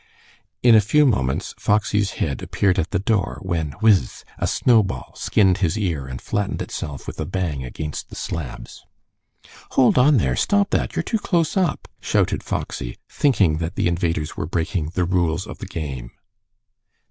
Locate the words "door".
2.97-3.37